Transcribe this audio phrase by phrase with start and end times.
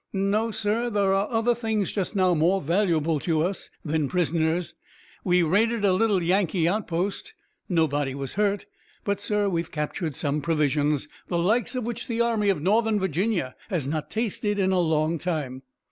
[0.13, 4.73] "No, sir, there are other things just now more valuable to us than prisoners.
[5.23, 7.35] We raided a little Yankee outpost.
[7.69, 8.65] Nobody was hurt,
[9.03, 13.53] but, sir, we've captured some provisions, the like of which the Army of Northern Virginia
[13.69, 15.61] has not tasted in a long time.